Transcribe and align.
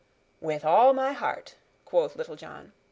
"With 0.41 0.65
all 0.65 0.93
my 0.95 1.11
heart," 1.11 1.57
quoth 1.85 2.15
Little 2.15 2.35
John. 2.35 2.71